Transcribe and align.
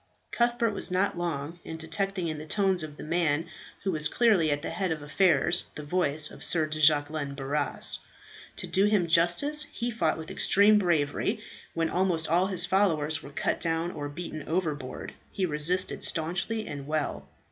Cuthbert 0.31 0.73
was 0.73 0.89
not 0.89 1.15
long 1.15 1.59
in 1.63 1.77
detecting 1.77 2.27
in 2.27 2.39
the 2.39 2.45
tones 2.47 2.81
of 2.81 2.97
the 2.97 3.03
man 3.03 3.47
who 3.83 3.91
was 3.91 4.07
clearly 4.07 4.49
at 4.49 4.63
the 4.63 4.71
head 4.71 4.89
of 4.91 5.03
affairs 5.03 5.65
the 5.75 5.83
voice 5.83 6.31
of 6.31 6.43
Sir 6.43 6.65
de 6.65 6.79
Jacquelin 6.79 7.35
Barras. 7.35 7.99
To 8.55 8.65
do 8.65 8.85
him 8.85 9.05
justice 9.05 9.67
he 9.71 9.91
fought 9.91 10.17
with 10.17 10.31
extreme 10.31 10.79
bravery, 10.79 11.33
and 11.33 11.39
when 11.75 11.89
almost 11.91 12.27
all 12.27 12.47
his 12.47 12.65
followers 12.65 13.21
were 13.21 13.29
cut 13.29 13.59
down 13.61 13.91
or 13.91 14.09
beaten 14.09 14.41
overboard, 14.47 15.13
he 15.31 15.45
resisted 15.45 16.03
staunchly 16.03 16.65
and 16.65 16.87
well. 16.87 17.29